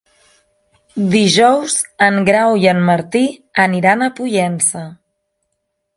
Dijous 1.15 1.75
en 2.07 2.17
Grau 2.29 2.57
i 2.63 2.67
en 2.73 2.81
Martí 2.89 3.23
aniran 3.67 4.03
a 4.03 4.09
Pollença. 4.21 4.87